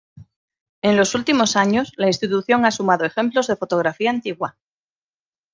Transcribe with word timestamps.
En 0.81 0.97
los 0.97 1.13
últimos 1.13 1.55
años, 1.55 1.93
la 1.95 2.07
institución 2.07 2.65
ha 2.65 2.71
sumado 2.71 3.05
ejemplos 3.05 3.45
de 3.45 3.55
fotografía 3.55 4.09
antigua. 4.09 4.57